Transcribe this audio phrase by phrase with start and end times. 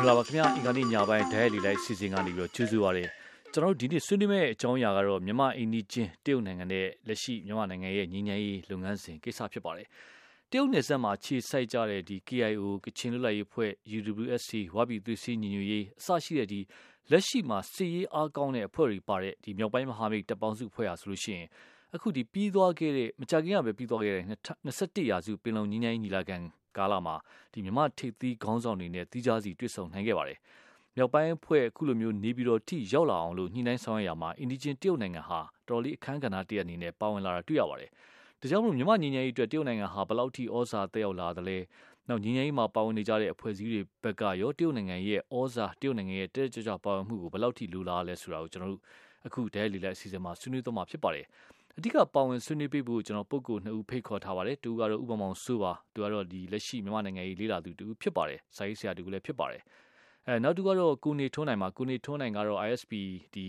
[0.00, 3.04] င်္ဂလာပါခင်ဗျာအင်္ဂါနေ့ညပိုင်းဒိုင်လီလိုက်စီစဉ်ကနေပြီးတော့ကျေးဇူးပါရစေ
[3.52, 9.86] ကျွန်တော်တို့ဒီနေ့ဆွေးနွေးမယ့်အကြောင်းအရာကတော့မြန်မာအင်ဒီချင်းတရုတ်နိုင်ငံနဲ့လက်ရှိမြန်မာနိုင်ငံရဲ့ညီညာရေးလုပ်ငန်းစဉ်ကိစ္စဖြစ်ပါတယ်
[10.50, 16.60] တရုတ်နယ်စပ်မှာခြေစိုက်ကြတဲ့ဒီ KIO ကချင်လွတ်လပ်ရေးဖွဲ့ UWSC ဝါပြည်သွေးစည်းညီညွတ်ရေးအစရှိတဲ့ဒီ
[17.10, 21.46] လက်ရှိမှာစစ်ရေးအားကောင်းတဲ့အဖွဲ့တွေပါတဲ့ဒီမြောက်ပိုင်းမဟာမိတ်တပ်ပေါင်းစုဖွဲ့ရဆိုလို့ရှိရင်
[21.94, 24.24] အခုဒီပြီးသွားခဲ့တဲ့မကြခင်ကပဲပြီးသွားခဲ့တဲ့
[24.66, 26.36] 21ရာစုပင်လုံညီညာရေးညီလာခံ
[26.76, 27.14] ကာလမှာ
[27.52, 30.38] ဒီမြမထိပ်သီးခေါင်းဆောင်တွေနဲ့တီးခြားစီတွေ့ဆုံနိုင်ခဲ့ပါတယ်။
[30.96, 37.90] မြောက်ပိုင်းအဖွဲ့အခုလိုမျိုးနေပြည်တော်ထိရောက်လာအောင်လို့ညှိနှိုင်းဆောင်ရွက်ရမှာအင်ဒီဂျင်တရုတ်နိုင်ငံဟာတော်လေးအခမ်းကဏ္ဍတရအနေနဲ့ပါဝင်လာတာတွေ့ရပါတယ်။
[38.40, 41.58] ဒါကြောင့်မို့မြမညီညာရေးအတွက်တရုတ်နိုင်ငံဟာဘလောက်ထိဩဇာတက်ရောက်လာသလဲ။
[42.08, 48.82] နောက်ညီညာရေးမှာပါဝင်နေကြတဲ့အဖွဲ့အစည်းတွေဘက်ကရောတရုတ်နိုင်ငံရဲ့ဩဇာတရုတ်နိုင်ငံရဲ့တဲကြကြပါဝင်မှုကိုဘလောက်ထိလူလာလဲဆိုတာကိုကျွန်တော်တို့
[49.26, 51.26] အခုဒဲလီလက်အစီအစဉ်မှာဆွေးနွေးသွားမှာဖြစ်ပါတယ်။
[51.78, 59.62] အဓိကပါဝင်ဆွေးနွေးပေးဖို့ကျွန်တော်ပုဂ္ဂိုလ်နှစ်ဦးဖိတ်ခေါ်ထားပါတယ်တူကတော့ဥပမာစိုးပါသူကတော့ဒီလက်ရှိမြန်မာနိုင်ငံရေးလေးလာသူတူဖြစ်ပါတယ်စာရေးဆရာတူလည်းဖြစ်ပါတယ်
[60.26, 62.92] အဲနောက်တူကတော့ကိုနေထွန်းနိုင်မှာကိုနေထွန်းနိုင်ကတော့ ISP
[63.34, 63.46] ဒီ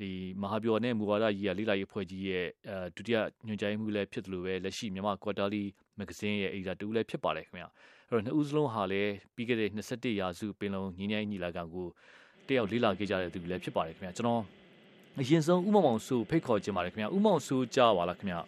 [0.00, 0.10] ဒီ
[0.42, 5.64] မဟာဗျော်နဲ့မူဝါဒကြီးရလေးလာရေးဖွဲ့ကြီးရဲ့အဲဒုတိယညွှန်ကြားမှုလည်းဖြစ်တယ်လို့ပဲလက်ရှိမြန်မာ Quarterly
[5.98, 7.68] Magazine ရဲ့ editor တူလည်းဖြစ်ပါတယ်ခင်ဗျာ
[8.10, 11.86] အဲ့တော့နှစ်ဦးစလုံးဟာလည်းပြီးခဲ့တဲ့21ရာစုပင်လုံညီညာညီလာခံကို
[12.48, 14.42] တယောက်လေးလာခဲ့ကြတဲ့သူလည်းဖြစ်ပါတယ်ခင်ဗျာကျွန်တော်
[15.20, 18.40] အရင်ဆုံးဥမောင်မောင်ဆူဖိတ်ခေါ်ခြင်းပါတယ်ခင်ဗျာဥမောင်ဆူကြားပါလားခင်ဗျာ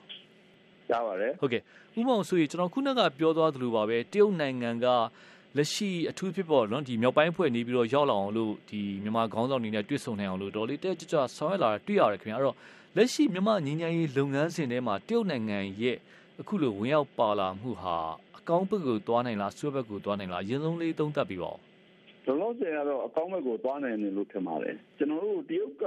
[0.88, 1.62] ကြားပါတယ်ဟုတ်ကဲ့
[1.98, 4.86] ဥမောင်ဆူကြီးကျွန်တော်ခုနကပြောသွားသလိုပါပဲတရုတ်နိုင်ငံက
[5.56, 12.56] လက်ရှိအထူးဖြစ်ပေါ်နော်ဒီမြောက်ပိုင်းဖွဲ့နေပြီးတော့ရောက်လာအောင်လို့ဒီမြန်မာခေါင်းဆောင်တွေနဲ့တွေ့ဆုံနိုင်အောင်လို့ဒေါ်လေးတက်ကြကြဆောင်းရလာတွေ့ရတယ်ခင်ဗျာအဲ့တော့
[12.96, 15.96] လက်ရှိမြန်မာငင်းငယ်ရေးလုပ်ငန်းစဉ်ထဲမှာတရုတ်နိုင်ငံရဲ့
[16.40, 17.96] အခုလိုဝင်ရောက်ပါလာမှုဟာ
[18.38, 21.67] အကောင်းဘက်ကိုသွားနိုင်လားဆွဲဘက်ကိုသွားနိုင်လားအရင်ဆုံးလေးသုံးသပ်ပြီးပါဦး
[22.28, 25.86] လောလောဆယ်ကတော့အကောင်းဘက်ကိုသွားနိုင်တယ်လို့ထင်ပါတယ်ကျွန်တော်တို့တရုတ်က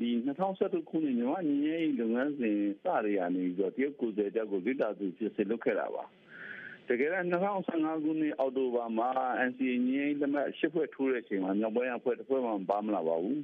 [0.00, 0.10] ဒီ
[0.48, 6.04] 2012ခုနှစ်မြန်မာညီရေးလုပ်ငန်းစဉ်စရရနေပြီးတော့တရုတ်ကိုယ်စားတက်ကိုလက်တာသူဖြစ်စေလုပ်ခဲ့တာပါ
[6.88, 9.08] တကယ်တော့2015ခုနှစ်အောက်တိုဘာမှာ
[9.48, 13.40] NCA ညီရေးလက်မှတ်ရှစ်ဖွဲ့ထိုးတဲ့အချိန်မှာမြောက်ပိုင်းအဖွဲ့တစ်ဖွဲ့မှမပါမလာပါဘူး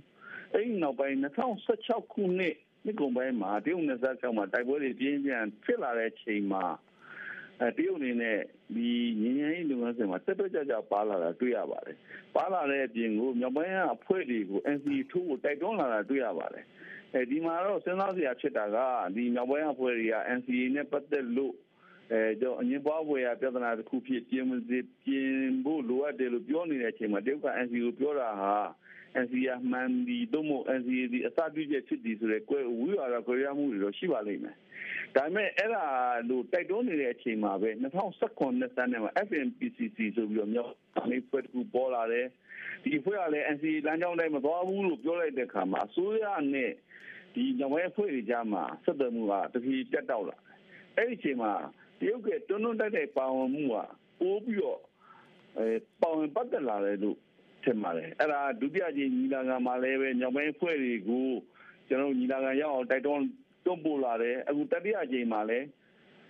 [0.53, 1.17] အဲ့ဒီနောက်ပိုင်း
[1.65, 2.55] 2016ခုနှစ်
[2.85, 6.94] နှစ်ကုန်ပိုင်းမှာတရုတ်နယ်စပ်ကျောင်းမှာတိုက်ပွဲတွေပြင်းပြင်းဖြစ်လာတဲ့အချိန်မှာအဲ
[7.77, 8.39] တရုတ်အနေနဲ့
[8.75, 8.89] ဒီ
[9.23, 11.97] ငញ្ញရေးလုပ်ငန်းစဉ်မှာတက်တက်ကြကြပါလာတာတွေ့ရပါတယ်။
[12.37, 16.65] ပါလာတဲ့အပြင်ကိုမြောက်ပိုင်းအဖွဲ့တွေကို NCA ထိုးဖို့တိုက်တွန်းလာတာတွေ့ရပါတယ်။
[17.15, 18.79] အဲဒီမှာတော့စဉ်းစားစရာဖြစ်တာက
[19.15, 21.55] ဒီမြောက်ပိုင်းအဖွဲ့တွေက NCA နဲ့ပတ်သက်လို့
[22.13, 24.47] အဲတော့အငင်းပွားဝယ်ရပြဿနာတစ်ခုဖြစ်ပြင်
[25.05, 25.31] ပြင်
[25.65, 28.55] ဖို့လိုအပ်တယ်လို့ပြောနေတဲ့အချိန်မှာတရုတ်က NCA ကိုပြောတာဟာ
[29.23, 34.57] NCA မှန်ဒီတို့မို့ NCA ဒီအစပြုချက်ဖြစ်ဒီဆိုတဲ့ကွဲဝီဝါဒကွဲရမှုတွေတော့ရှိပါလိမ့်မယ်။
[35.17, 35.85] ဒါပေမဲ့အဲ့ဒါ
[36.29, 40.73] လို့တိုက်တွန်းနေတဲ့အချိန်မှာပဲ2019နှစ်စမ်းထဲမှာ FNPCC ဆိုပြီးတော့မြောက်
[41.11, 42.27] နေဖွဲ့တစ်ခုပေါ်လာတယ်။
[42.85, 46.71] ဒီဖွဲ့ကလည်း NCA လမ်းကြောင်းတိုင်းမသွားဘူးလို့ပြောလိုက်တဲ့အခါမှာအစိုးရနဲ့
[47.35, 50.37] ဒီညဝဲဖွဲ့တွေကြားမှာဆက်သွယ်မှုကတဖြည်းပြတ်တောက်လာ။
[50.97, 51.53] အဲ့ဒီအချိန်မှာ
[51.99, 53.77] တရုတ်ကတွန်းတွန်းတိုက်တိုက်ပါဝင်မှုက
[54.21, 54.81] ပိုးပြီးတော့
[55.59, 55.67] အဲ
[56.01, 57.19] ပါဝင်ပတ်သက်လာတယ်လို့
[57.65, 61.29] ထင်ပါတယ်အဲ့ဒါဒုတိယကြိမ်ညီလာခံမှာလည်းပဲညောင်ပိုင်းဖွဲ့တွေကို
[61.89, 63.25] ကျွန်တော်ညီလာခံရောက်အောင်တိုက်တွန်း
[63.65, 65.67] တွန်းပို့လာတယ်အခုတတိယကြိမ်မှာလည်း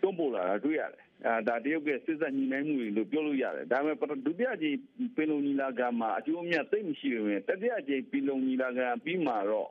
[0.02, 4.76] တွန်းပို့လာတာတွေ့ရတယ်အဲဒါတရုတ်ကစစ်ဆက်ညီနိုင်မှုတွေလို့ပြောလို့ရတယ်ဒါပေမဲ့ဒုတိယကြိမ်
[5.16, 9.70] ပင်လုံညီလာခံမှာအကျိုးအမြတ်သိမရှိပေမဲ့တတိယကြိမ်ပင်လုံညီလာခံပြီးမှတော့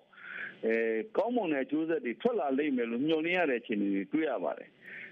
[0.65, 0.75] အဲ
[1.17, 4.69] ကောင်းမွန်တဲ့အကျိုးဆက်တွေထွက်လာလိမ့်မယ်လို့ညွှန်လင်းရတဲ့အခြေအနေတွေတွေ့ရပါတယ်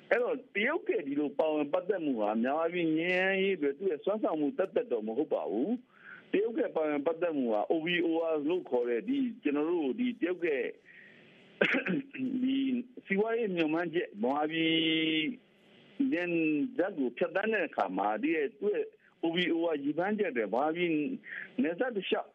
[0.09, 5.71] အဲ့တော့တရုတ်ကဒီလိုပါဝင်ပတ်သက်မှုဟာများပြီးငြင်းရေးတွေသူ့ရဲ့စွမ်းဆောင်မှုတက်တက်တော့မဟုတ်ပါဘူး
[6.31, 10.47] တရုတ်ကပါဝင်ပတ်သက်မှုဟာ OVOR လို့ခေါ်တဲ့ဒီကျွန်တော်တို့ဒီတရုတ်က
[12.41, 12.55] ဒီ
[13.05, 14.75] စီဝါရေးမြန်မာကျမဟာပြည်
[16.11, 16.31] ဒန်
[16.77, 18.87] ဇက်ကိုဖြတ်တန်းတဲ့အခါမှာဒီရဲ့သူ့ရဲ့
[19.23, 20.91] OVOR ရည်ပန်းချက်တွေဘာပြီး
[21.61, 22.29] နေသက်တလျှောက်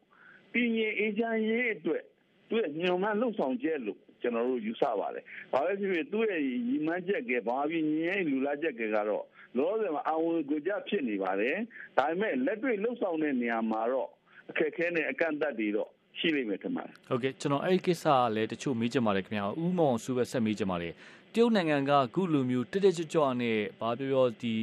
[0.53, 2.03] ပြည်ငြိမ်အေဂျင့်ရေးအတွက်
[2.49, 9.25] သူ့ရဲ့ညွန်မှန်းလှုပ်ဆောင်ချက်လို့ကျွန်တော်တို့ယူဆပါတယ်။ဘာပဲဖြစ်ဖြစ်သူ့ရဲ့ရည်မှန်းချက်ကဘာပြီးငြင်းလူလာချက်ကကတော့
[9.59, 11.57] လောဆယ်မှာအဝန်ကိုကြဖြစ်နေပါတယ်။
[11.99, 14.09] ဒါပေမဲ့လက်တွေ့လှုပ်ဆောင်တဲ့နေရာမှာတော့
[14.51, 20.93] အခက်ခဲနဲ့အကန့်အသတ်တွေတော့ရှိလိမ့်မယ်ထင်ပါတယ်။ဟုတ်ကဲ့ကျွန်တော်အဲ့ဒီကိစ္စကလည်းတချို့မေးချင်ပါတယ်ခင်ဗျာ။ဥမောင်စုပဲဆက်မေးချင်ပါတယ်။
[21.35, 24.55] တရုတ်နိုင်ငံကခုလိုမျိုးတက်တက်ကြွကြွနဲ့ဘာပြောပြောဒီ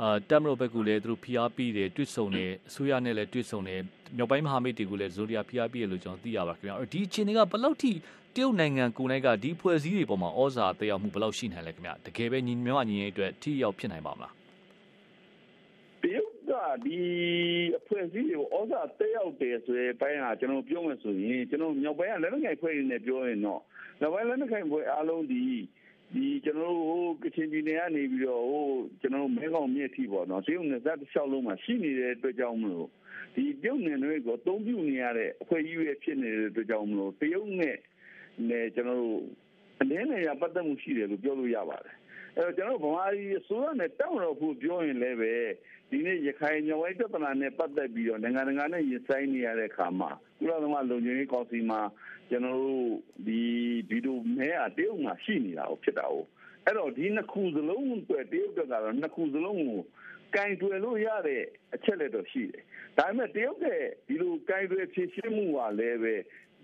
[0.00, 3.80] အာတမ်မရိုဘက်ကလည်းသူတို့ဖိအားပေးတယ်တွေ့ဆုံတယ်အစိုးရနဲ့လည်းတွေ့ဆုံတယ်
[4.16, 7.92] မြောက်ပိုင်းမဟာမိတ်တွေကလည်းဇိုရီယာဖိအားပေးတယ်လို့ကျွန်တော်သိရပါခင်ဗျာဒီအခြေအနေကဘယ်လောက်ထိ
[8.34, 14.35] တရုတ်နိုင်ငံကိုယ်၌ကဒီဖွဲ့စည်းတွေပေါ်မှာဩဇာတက်ရောက်မှုဘယ်လောက်ရှိနိုင်လဲခင်ဗျတကယ်ပဲညီမြန်မာညီရဲ့အတွက်ထိရောက်ဖြစ်နိုင်ပါမလားတရုတ်က
[16.84, 16.98] ဒီ
[17.78, 23.60] အဖွဲ့အစည်းတွေကိုဩဇာတက်ရောက်တယ်ဆိုတဲ့ဘိုင်းဟာကျွန်တော်ပြောမှဆိုရင်ကျွန်တော်မြောက်ပိုင်းကလက်နက်ကိုင်ဖွဲ့ရင်းနဲ့ပြောရင်တော့
[24.00, 25.42] မြောက်ပိုင်းလက်နက်ကိုင်ဖွဲ့အားလုံးဒီ
[26.14, 28.66] ဒီကျွန်တော်တို့ဟိုကချင်ပြည်နယ်ကနေပြီးတော့ဟို
[29.00, 32.88] ကျွန်တော်တို့မဲခေါင်မြစ်ထိပေါ့နော်တရုတ်နယ်စပ်တစ်လျှောက်လုံးမှာရှိနေတဲ့အတွက်ကြောင့်မလို့
[33.34, 37.76] ဒီတရုတ်နယ်တွေကိုအသုံးပြုနေရတဲ့အဖွဲ့အစည်းတွေဖြစ်နေတဲ့အတွက်ကြောင့်မလို့တရုတ်နဲ့
[38.48, 39.20] နဲ့ကျွန်တော်တို့
[39.80, 41.96] အနည်းငယ်ရပတ်သက်မှုရှိတယ်လို့ပြောလို့ရပါတယ်
[42.38, 45.34] အဲတော့ကျွန်တော်ဗမာပြည်အစိုးရနဲ့တောင်းတော့ဖို့ပြောရင်လည်းပဲ
[45.90, 51.80] ဒီနေ့ရခိုင်ညောင်းပြဿနာနဲ့ပတ်သက်ပြီးတော့နိုင်ငံတကာနဲ့ရင်ဆိုင်နေရတဲ့အခါမှာကုလသမဂ္ဂလုံခြုံရေးကောင်စီမှာ
[52.30, 52.88] ကျွန်တော်တို့
[53.26, 53.40] ဒီ
[53.88, 56.24] ဗီဒီယိုမဲအတရုတ်မှာရှိနေတာကိုဖြစ်တာကို
[56.64, 59.80] အဲ့တော့ဒီနှစ်ခုစလုံးအတွက်တရုတ်ကတော့နှစ်ခုစလုံးကို
[60.34, 61.42] ကင်တွယ်လို့ရတဲ့
[61.74, 62.62] အချက်လက်တော့ရှိတယ်။
[62.98, 66.14] ဒါပေမဲ့တရုတ်ရဲ့ဒီလိုကင်တွယ်ဖြည့်ရှင်းမှုကလည်းပဲ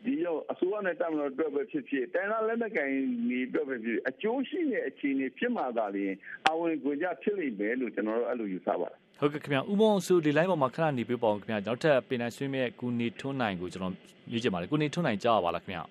[0.04, 2.92] ဒီရောအစိုးရနဲ့တမန်တော်အတွက်ပဲဖြစ်ဖြစ်တိုင်းသားလက်နက်ကိုင်
[3.28, 6.14] နေအတွက်ပဲဖြစ်အကျိုးရှိတဲ့အခြေအနေဖြစ်မှသာလျှင်
[6.48, 13.94] အဝင်ကွင်ကြဖြစ်လိမ့်မယ်လို့ကျွန်တော်တို့အဲ့လိုယူဆပါတယ်ဟုတ်ကဲ့ခင်ဗျာဥမောင်စုဒီ line ပေါ်မှာခဏနေပြပါအောင်ခင်ဗျာနောက်ထပ်ပင်နိုင်ဆွေးမဲ့ကုနေထွန်းနိုင်ကိုကျွန်တော်
[14.30, 15.84] ရွေးချယ်ပါတယ်ကုနေထွန်းနိုင်ကြားပါလားခင်ဗျာ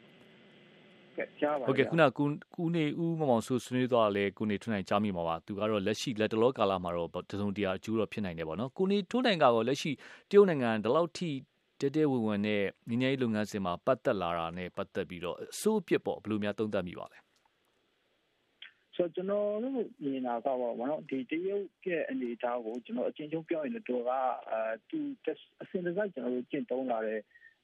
[1.39, 2.23] ကြားပါဟုတ်ကဲ့ခုနကု
[2.55, 9.91] ကုနေဦးမောင်မောင်စုဆွေးနွေးသွားလဲကုနေထွန်းနိုင်ကြားမိမှာပါသူကတော့လက်ရှိလက်တလောကာလမှာတော့တစုံတရာအကျိုးတော့ဖြစ်နိုင်တယ်ပေါ့နော်ကုနေထွန်းနိုင်ကတော့လက်ရှိ
[10.29, 11.29] တရုတ်နိုင်ငံဒီလောက်ထိ
[11.81, 17.19] တဲတဲဝင်ဝင်နဲ့ငញ្ញရေးလုပ်ငန်းစဉ်မှာပတ်သက်လာတာနဲ့ပတ်သက်ပြီးတော့အစိုးအပြစ်ပေါ့ဘယ်လိုများသုံးသပ်မိပါလဲ
[18.95, 19.73] ဆိုတော့ကျွန်တော်တို့
[20.03, 24.11] မြင်တာကတော့ဘာလို့ဒီတရုတ်ရဲ့အနေအထားကိုကျွန်တော်အချင်းချင်းပြောရင်တော့က
[24.51, 24.99] အဲသူ
[25.61, 27.19] အစင်တစိုက်ကျွန်တော်တို့ကျင့်သုံးလာတဲ့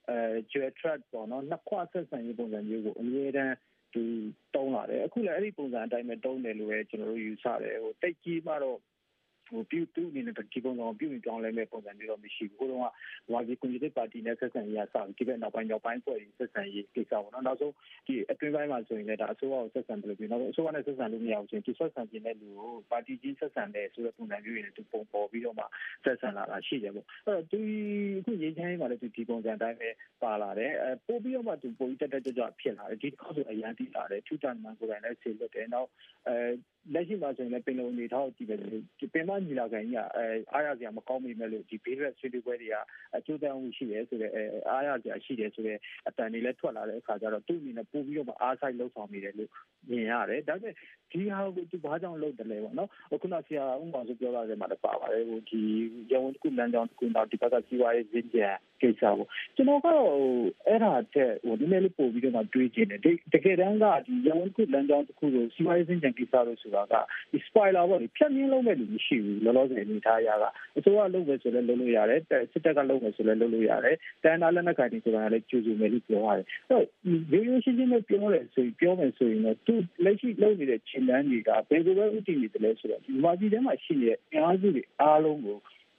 [0.09, 0.17] အဲ
[0.51, 3.55] dual track ပေါ့နော်နှစ်ခွဆက်ဆံရေးပုံစံမျိုးကိုအမြဲတမ်း
[3.93, 4.03] သူ
[4.55, 8.79] တုံးလာတယ်အခုလည်းအဲ့ဒီပုံစံအတိုင်းပဲတုံးတယ်လို့ပဲကျွန်တော်တို့ယူဆတယ်ဟိုတိတ်ကြီးမှတော့
[9.47, 12.85] ဟိုပြုသူ့အနေနဲ့ဒီပုံစံကိုပြုရင်ကြောင်းလဲမဲ့ပုံစံမျိုးတော့မရှိဘူး။ဟိုတုန်းက
[13.31, 17.73] ဝါကြီးကွန်မြူနတီပါတီနဲ့ဆက်ဆံရေးအစားဒီဘက်နောက်ပိုင်းရောက်ပိုင်းဖွဲ့ဆက်ဆံရေးကိစ္စပေါ့နော်။နောက်ဆုံး
[18.07, 25.65] ဒီအတွင်းပိုင်းမှာဆိုရင်လည်းဒါအစိုးရကိုဆက်ဆံတယ်လို့ပြောနောက်ဆုံးအစိုးရနဲ့ဆက်ဆံလို့မရဘူးဆိုရင်ဒီဆက်ဆံခြင်းတဲ့လူကိုပါတီကြီးဆက်ဆံတယ်ဆိုတဲ့ပုံစံမျိုးတွေနဲ့သူပုံပေါ်ပြီးတော့မှ
[26.05, 27.61] ဆက်ဆံလာတာရှိတယ်ပေါ့။အဲ့တော့ဒီ
[28.19, 29.89] အခုရင်းချမ်းမှာလည်းဒီပုံစံအတိုင်းပဲ
[30.23, 35.89] ပါလာတယ်။အဲပို့ပြီးတော့မှသူပုံတက်တက်ကြွကြွဖြစ်လာတယ်။ဒီတစ်ခါဆိုအရန်တိလာတယ်။ထူတန်မှန်ကိုယ်တိုင်လည်းဆေလွတ်တယ်။နောက်
[36.27, 36.35] အဲ
[36.93, 38.55] လက်ရှိမှာဆိုရင်လည်းပင်လုံအနေထားကိုကြည့်ပဲ
[38.99, 42.75] ဒီပင်မညီလာခံကြီးကအဲအားရစရာမကောင်းမိမဲ့လို့ဒီဘေးရက်ဆွေးနွေးပွဲတွေက
[43.15, 49.49] အကျိုးသက်မှုရှိတယ်ဆိုတော့အဲအားရစရာရှိတယ်ဆိုတော့အတန်တွေလည်းထွက်လာတဲ့အခါကျတော့သူ့အနေနဲ့ပို့ပြီးတော့အားဆိုင်လှုပ်ဆောင်နေတယ်လို့
[49.89, 50.73] မြင်ရတယ်ဒါပေမဲ့
[51.11, 52.89] ဒီဟာကိုသူဘာကြောင့်လုပ်တယ်လဲပေါ့နော်
[53.21, 55.61] ခုနဆရာဥပမာဆိုပြောတာလည်းမှာပါပါတယ်ဟိုဒီ
[56.11, 58.39] ရဝန်တစ်ခုလမ်းကြောင်းတစ်ခုတော့ဒီဘက်ကစီးပွားရေးရင်းကြ
[58.81, 60.09] ကိစ္စပေါ့ကျွန်တော်ကတော့
[60.67, 63.01] အဲ့ဒါတဲ့ဟိုဒီနေ့လေးပို့ပြီးတော့တွေးကြည့်တယ်
[63.33, 66.93] တကယ်တမ်းကဒီရဝန်တစ်ခုလမ်းကြောင်းတစ်ခုကိုစီးပွားရေးရင်းကြကိစ္စလို့ဆိုတာက
[67.31, 70.43] ဒီ spoiler ပေါ့ဒီဖြတ်မြင်းလုံးမဲ့လူမရှိဘူးလောလောဆယ်အနေထားရက
[70.77, 72.21] အစိုးရလုပ်မယ်ဆိုလည်းလုပ်လို့ရတယ်
[72.51, 76.85] စစ်တပ်ကလုပ်မယ်ဆိုလည်းလုပ်လို့ရတယ်တန်တာလက်နက်ကိုင်တွေဆိုတာလည်းကျူစုမယ်လို့ပြောရတယ်အဲ့တော့
[77.31, 85.57] ရိုးရိုးရှင်းရှင်းနဲ့ပြောတယ်ဆိုရင်ပြောမယ်ဆိုရင်တော့သူလက်ရှိလုပ်နေတဲ့ခြေလှမ်းတွေကဘယ်လိုပဲဥတည်နေတယ်လဲဆိုတော့ဒီမာကြီးထဲမှာရှိနေတဲ့အင်အားစုတွေအားလုံးကို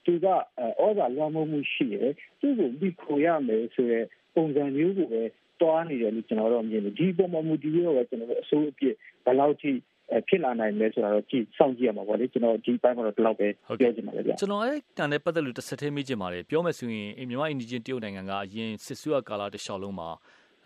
[0.08, 2.10] သူကဩဇာလွှမ်းမိုးမှုရှိတယ်
[2.40, 4.00] သူ့ကိုပြီးခိုရမယ်ဆိုရဲ
[4.34, 5.22] ပုံစံမျိုးကိုပဲ
[5.60, 8.94] တွားနေတယ်လို့ကျွန်တော်တို့မြင်တယ်ဒီပုံမှန်မူတည်ပြီးတော့ကျွန်တော်တို့အစိုးအပြစ်
[9.24, 9.72] ဘယ်လောက်ထိ
[10.28, 13.48] ဖြစ်လာနိုင်လဲဆိုတာတော့ကြည့်စောင့်ကြည့်ရမှာပေါ့လေကျွန်တော်ဒီပိုင်းမှာတော့ဒီလောက်ပဲ
[13.80, 20.10] ပြောချင်ပါတယ်ဗျကျွန်တော်အဲ့တန်တဲ့ပတ်သက်လို့တစ်ဆက်တည်းမေးချင်ပါတယ်ပြောမယ်ဆိုရင်မြန်မာအင်ဒီဂျင်တရုတ်နိုင်ငံကအရင်စစ်ဆွေးကာလာတစ်လျှောက်လုံးမှာ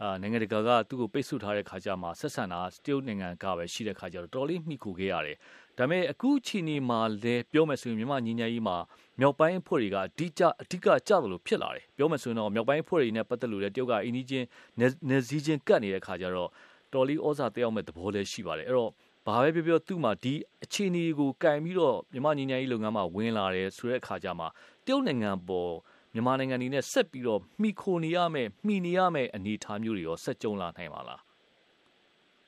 [0.02, 5.36] အာနိုင်ငံတကာကသူ့ကိုပိတ်ဆို့ထားတဲ့ခါကျမှဆက်ဆံတာတရုတ်နိုင်ငံကပဲရှိတဲ့ခါကျတော့တော်လေးမိခိုခဲ့ရတယ်
[5.78, 8.76] ဒါပေမဲ့အခုချိန်ဒီမှာလဲပြောမယ်ဆိုရင်မြန်မာညီညာကြီးမှာ
[9.20, 14.46] မြောက်ပိုင်းအဖွဲ့တွေကအဓိကအဓိကကြတယ်လို့ဖြစ်လာတယ်ပြောမယ်ဆိုရင်တော့မြောက်ပိုင်းအဖွဲ့တွေနဲ့ပတ်သက်လို့လည်းတရုတ်ကအင်းကြီးချင်း
[15.08, 16.50] နေစည်းချင်းကတ်နေတဲ့ခါကျတော့
[16.92, 18.90] တော်လေးဩဇာတယောက်မဲ့သဘောလည်းရှိပါတယ်အဲ့တော့
[19.26, 20.34] ဘာပဲပြောပြောသူ့မှာဒီ
[20.64, 24.46] အခြေအနေကိုကင်ပြီးတော့မြန်မာညီညာကြီးလုပ်ငန်းမှာဝင်လာတယ်ဆိုတဲ့အခါကျမှ
[24.86, 25.72] တရုတ်နိုင်ငံပေါ်
[26.14, 31.20] မြန်မာနိုင်ငံနေနဲ့ဆက်ပြီးတော့မှီခိုနေရမယ်မှီနေရမယ်အနေအထားမျိုးတွေရောဆက်ကြုံလာနိုင်ပါလား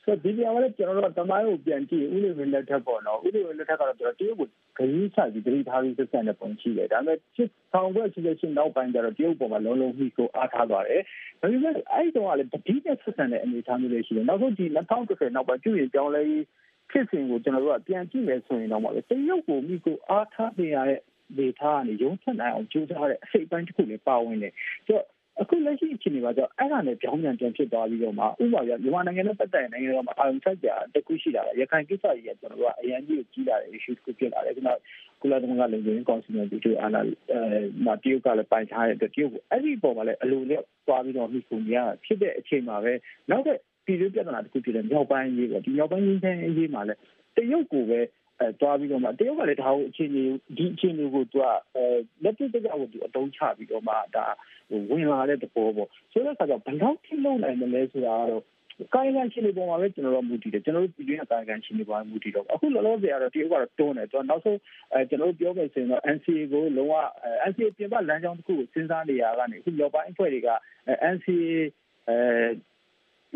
[0.04, 11.02] ဆိုဒီပြောင်းလဲကျွန်တော်တို့တမိုင်းကိုပြန်ကြည့်ဥလိဝင်းလက်ထက်ပေါ့နော်ဥလိဝင်းလက်ထက်ကတော့ကျွန်တော်တရုတ်ကိုဂရုစိုက်ပြီးဂရုထားပြီးဆက်ဆံတဲ့ပုံရှိတယ်ဒါပေမဲ့စစ်ဆောင်ခွင့်ရှိတဲ့ရှင်နောက်ပိုင်းကျတော့တရုတ်ပေါ်မှာလုံးလုံးမိကိုအားထားသွားတယ်
[11.40, 16.22] ဒါပေမဲ့အဲ့တုန်းကလည်းတတိယဆက်ဆံတဲ့အနေအထားမျိုးတွေရှိတယ်နောက်ဆုံးဒီ2010နောက်ပိုင်းပြုရင်ပြောင်းလဲ
[16.90, 21.00] ဖြစ်စဉ်ကိုကျွန်တော်တို့ကပြန်ကြည့်မယ်ဆိုရင်တော့ပေါ့လေတရုတ်ကိုမိကိုအားထားနေရတဲ့
[21.38, 24.52] ဒေတာကနေရုံးထွက်နိုင်အောင်ကြိုးစားတဲ့အစိတ်ပိုင်းတစ်ခုလည်းပါဝင်တယ်
[24.86, 25.06] ဆိုတော့
[25.40, 34.80] အခုလက်ရှိအခြေအနေမှာကျတော့အဲ့ဒါနဲ့ပြောင်းပြန်ပြန်ဖြစ်သွားပြီးတော့မှဥပမာပြမြန်မာနိုင်ငံနဲ့ပတ်သက်တဲ့နိုင်ငံတော်မှာအာရုံစိုက်ကြတခုရှိတာကရခိုင်ကိစ္စကြီးကကျွန်တော်တို့ကအရန်ကြီးကိုကြီးလာတဲ့ issue တစ်ခုဖြစ်လာတယ်ကျွန်တော်
[35.20, 37.00] ကုလသမဂ္ဂလုံခြုံရေးကောင်စီနဲ့ဒီလိုအာဏာ
[37.32, 37.38] အဲ
[37.86, 42.92] မတရုတ်ကလည်းပိုင်ထားတဲ့တရုတ်ကိုအဲ့ဒီပုံမှာလည်းအလိုနဲ့သွားပြီးတော့မိခုနေရဖြစ်တဲ့အချိန်မှာပဲ
[43.30, 47.00] နောက်တဲ့ပြည်သူပြဿနာတစ်ခုဖြစ်တဲ့မြောက်ပိုင်းရေးပေါ့ဒီမြောက်ပိုင်းရင်းချင်းရေးမှာလည်း
[47.36, 48.00] တရုတ်ကိုပဲ
[48.40, 50.24] အဲတွားပြီးတော့မှတရုတ်ကလည်းဒါကိုအခြေအနေ
[50.56, 51.44] ဒီအခြေအနေကိုသူက
[51.76, 51.84] အဲ
[52.22, 54.26] လက်တွေ့တရားကိုသူအတုံးချပြီးတော့မှဒါ
[54.90, 58.44] ဝင်လာတဲ့သဘောပေါ့ဆိုတော့အခါကျဘယ်လောက်ထိလုံနိုင်မလဲဆိုတာကတော့
[58.94, 64.58] ကာယကံရှင်တွေပေါ်မှာပဲကျွန်တော်တို့မူတည်တယ်ကျွန်တော်တို့ပြည်တွင်းကာယကံရှင်တွေပေါ်မှာမူတည်တော့အခုလောလောဆယ်ကတော့တရုတ်ကတော့တွန်းတယ်ကျွန်တော်နောက်ဆုံး
[64.92, 66.94] အဲကျွန်တော်တို့ပြောမယ်ဆိုရင်တော့ NCA ကိုလုံးဝ
[67.50, 70.48] NCA ပြင်ပလမ်းကြောင်းတစ်ခုကိုစဉ်းစားနေရတာကနေအခုလောပိုင်းအဖွဲ့တွေက
[71.14, 71.52] NCA
[72.08, 72.16] အဲ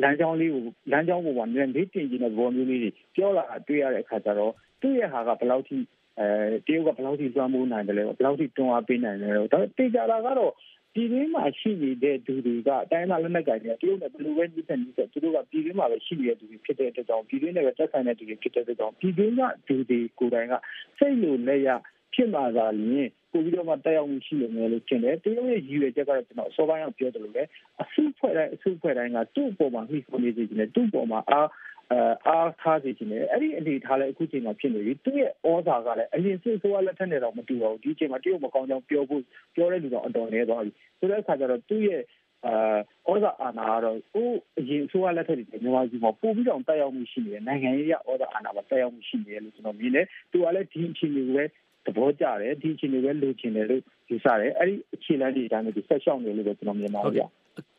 [0.03, 5.77] လမ်းကြောင်းလေးကိုလမ်းကြောင်းပေါ်မှာနည်းနည်းတင်ကြည့်တဲ့ဘောမျိုးလေးတွေပြောလာတွေ့ရတဲ့အခါကျတော့ သူ့ရဲ့ဟာကဘယ်လောက်ထိ
[6.19, 10.53] အဲတရုတ်ကဘယ်လောက်ထိစွမ်းမိုးနိုင်တယ်လဲဘယ်လောက်ထိတွန်းအားပေးနိုင်တယ်လဲဒါတေချာတာကတော့
[10.95, 20.55] ပြည်တွင်းမှာရှိနေတဲ့သူတွေကတိုင်းသားလက်နက်ကိုင်တွေတရုတ်နဲ့ဘယ်လိုပဲနှိစက်နှိစက်သူတို့ကပြည်တွင်းမှာပဲရှိနေတဲ့သူတွေဖြစ်တဲ့အတွက်ကြောင့်ပြည်တွင်းနဲ့ပဲတက်ဆိုင်တဲ့သူတွေဖြစ်တဲ့အတွက်ကြောင့်ပြည်တွင်းကသူတွေကိုယ်တိုင်က
[20.99, 21.69] စိတ်လိုလက်ရ
[22.15, 27.43] ဖြစ်မှာသာလျှင်ပို့ပြီးတော့မှတက်ရောက်မှုရှိနေတယ်လို့ထင်တယ်တရုတ်ရဲ့ရည်ရွယ်ချက်ကတော့ကျွန်တော်အစောပိုင်းကပြောသလိုပဲ
[27.83, 31.49] အစုဖွဲ့တိုင်းအစုဖွဲ့တိုင်းကသူ့အပေါ်မှာမိဖို့နေစီတယ်သူ့အပေါ်မှာအား
[31.93, 39.23] အဲအားထားစီခြင်းနဲ့အဲ့ဒီအနေထားလဲအခုချိန်မှာဖြစ်နေပြီသူ့ရဲ့ဩဇာကလည်းအရင်စစ်ဆိုးရလက်ထက်နဲ့တော့မတူတော့ဘူးဒီချိန်မှာတရုတ်မကောင်းကြောင်းပြောဖို့
[39.55, 42.03] ပြောတဲ့လူတော့အတော်နေသွားပြီဆိုတဲ့အခါကျတော့သူ့ရဲ့
[42.47, 42.79] အာ
[43.09, 44.29] ဩဇာအာဏာကတော့ဟို
[44.59, 51.45] အရင်ဆိုးရလက်ထက်တွေမြန်မာပြည်မှာပို့ပြီးတော့တက်ရောက်မှုရှိနေတယ်နိုင်ငံရေးရဩဇာအာဏာမှာတက်ရောက်မှုရှိနေတယ်လို့ကျွန်တော်မြင်တယ်သူကလည်းဒီအခြေအနေကိုပဲ
[51.87, 57.27] သဘောကျတယ်ဒီအခြေအနေပဲလိုချင်တယ်လို့ယူဆတယ်အဲ့ဒီအခြေလမ်းတွေအတိုင်းပဲဒီဆက်ရှောက်နေလို့ပဲကျွန်တော်မြင်ပါဗျာ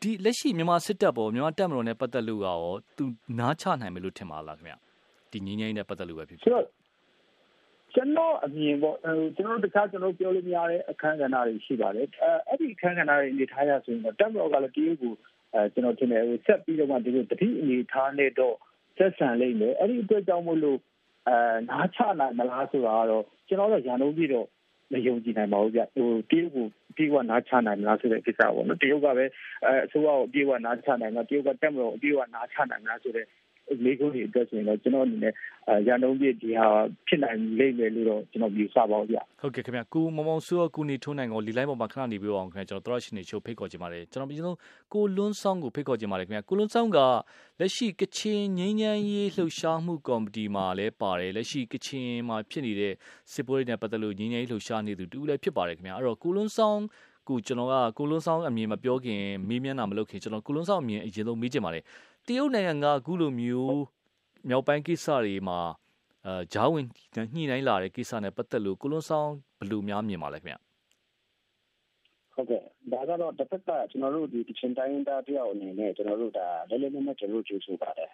[0.02, 2.58] ဒီလက်ရှိမြန်မာစစ်တပ်ပေါ်မြန်မာတပ်မတော်နဲ့ပတ်သက်လို့ရော
[2.98, 3.04] သူ
[3.40, 4.74] နားချနိုင်မယ်လို့ထင်ပါလားခင်ဗျ
[5.32, 6.66] ဒီငင်းငင်းနဲ့ပတ်သက်လို့ပဲဖြစ်ဖြစ်
[7.94, 8.96] ကျွန်တော်အမြင်ပေါ့
[9.36, 15.14] ကျွန်တော်တို့တခြားကျွန်တော်ပြောလို့မရတဲ့အခန်းကဏ္ဍတွေရှိပါတယ်အဲအဲ့ဒီအခန်းကဏ္ဍတွေအနေထားရဆိုရင်တော့တပ်မတော်ကလည်းတရုတ်ကို
[15.54, 18.56] အဲကျွန်တော်ထင်တယ်ဟိုဆက်ပြီးတော့မှဒီလိုတတိအနေထားနဲ့တော့
[18.98, 20.80] ဆက်ဆံလိမ့်မယ်အဲ့ဒီအတွက်ကြောင့်မို့လို့
[21.28, 21.36] အဲ
[21.70, 24.48] နားချနိုင်မလားဆိုတာကတော့ကျွန်တော်တို့ရန်ကုန်ပြည်တော့
[24.94, 26.66] မယုံကြည်နိုင်ပါဘူးဗျဟိုတရုတ်ကို
[26.98, 29.26] ပြေဝနားချနိုင်မလားဆိုတဲ့ကိစ္စပေါ့နော်တရုတ်ကပဲ
[29.66, 33.26] အဲအစိုးရကိုပြေဝနားချနိုင်မှာတရုတ်ကတက်မလို့ပြေဝနားချနိုင်မလားဆိုတဲ့
[33.84, 35.34] လေးခုတွေအတွက်ဆိုရင်တော့ကျွန်တော်အနေနဲ့
[35.88, 36.68] ရန်ကုန်ပြည်ဒီဟာ
[37.08, 44.58] ဖြစ်နိုင်လိမ့်မယ်လို့တော့ကျွန်တော်ယူဆပါဘူးဗျဟုတ်ကဲ့ခင်ဗျကိုမောင်မောင်ဆူရောကိုနေထွန်းနိုင်ကိုလီလိုက်ပေါ်မှာခဏနေပြီးအောင်ခင်ဗျကျွန်တော်တို့ရှင်နေချိုဖိတ်ခေါ်ကြပါတယ်ကျွန်တော်ပြည်ဆုံး
[44.94, 46.98] ကိုလွန်းဆောင်ကိုဖိတ်ခေါ်ကြပါတယ်ခင်ဗျကိုလွန်းဆောင်က
[47.60, 52.94] လက်ရှိကချင်ငိမ့်ညမ်းရေးလှုပ်ရှားမှုကော်မတီမှာလည်းပါတယ်လက်ရှိကချင်မှာဖြစ်နေတဲ့
[53.34, 56.80] စစ်ပွဲတွေနဲ့ပတ်သက်လို့ငိမ့်ညမ်းရေးလှုပ်ရှားနေသူတူလည်းဖြစ်ပါတယ်ခင်ဗျအဲ့တော့ကိုလွန်းဆောင်
[57.30, 61.84] ကိုကျွန်တော်ကကိုလွန်းဆောင်အမြင်မပြောခင်မေးမြန်းတာမလုပ်ခင်ကျွန်တော်ကိုလွန်းဆောင်အမြင်အရင်ဆုံးမေးချင်ပါတယ်
[62.30, 63.82] တရုတ်နိုင်ငံကအခုလိုမျိုး
[64.50, 65.60] မြောက်ပိုင်းကိစ္စတွေမှာ
[66.26, 66.86] အဲဂျားဝင်
[67.34, 70.58] ညှိနှိုင်းလာတဲ့ကိစ္စနဲ့ပတ်သက်လို့ကိုလွန်ဆောင်ဘယ်လိုများမြင်ပါလဲခင်ဗျ
[72.36, 78.12] ဟုတ်ကဲ့ဒါကတော့တစ်ဖက်ကကျွန်တော်တို့ဒီကချင်တိုင်းသားတယောက်အနေနဲ့ကျွန်တော်တို့ဒါလဲလဲနဲ့ကျွန်တော်တို့ကြိုးဆိုပါတယ်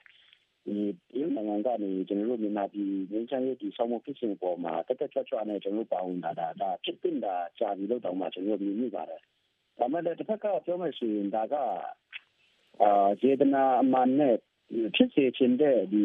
[0.65, 0.75] ဒီ
[1.12, 9.22] ဒီနိုင်ငံကနေကျွန်တော်တို့မြန်မာပြည်ငင်းချမ်းရေးဒီဆောင်မှုဖြစ်စဉ်ပေါ်မှာတက်တက်ကြွကြွနဲ့ကျွန်တော်တို့ပါဝင်လာတာဒါဖြစ်တင်တာကြာပြီလို့တောင်မှကျွန်တော်တို့မြင်မိပါတယ်
[9.79, 11.55] ဒါမှလည်းတစ်ဖက်ကပြောမှဆိုရင်ဒါက
[12.82, 14.36] အာခြေတနာအမှန်နဲ့
[14.96, 16.03] ဖြစ်စေချင်တဲ့ဒီ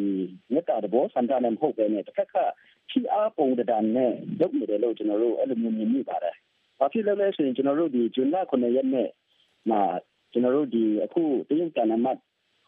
[0.52, 2.44] မြတ်တာဘောစံတာနဲ့မဟုတ်ပဲနဲ့တစ်ခါခါ
[2.90, 6.34] ချီအားပုံတံနဲ့လုပ်နေတယ်လို့ကျွန်တော်တို့အဲ့လိုမျိုးမြင်မိပါတယ်။
[6.78, 9.08] ဘာဖြစ်လဲလဲဆိုရင်ကျွန်တော်တို့ဒီဇွန်လ9ရက်နေ့
[9.70, 9.82] မှာ
[10.32, 12.18] ကျွန်တော်တို့ဒီအခုတရုတ်တန်မတ်